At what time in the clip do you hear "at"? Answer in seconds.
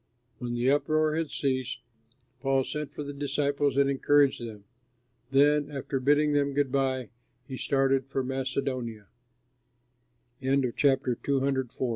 11.77-11.81